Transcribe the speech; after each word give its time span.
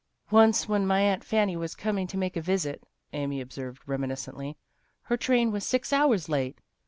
"Once 0.31 0.67
when 0.67 0.87
my 0.87 0.99
Aunt 1.01 1.23
Fanny 1.23 1.53
w 1.53 1.61
r 1.61 1.63
as 1.63 1.75
coming 1.75 2.07
to 2.07 2.17
make 2.17 2.35
us 2.35 2.39
a 2.39 2.43
visit," 2.43 2.83
Amy 3.13 3.39
observed 3.39 3.85
reminis 3.85 4.27
cently," 4.27 4.55
her 5.09 5.15
train 5.15 5.51
was 5.51 5.63
six 5.63 5.93
hours 5.93 6.27
late. 6.27 6.57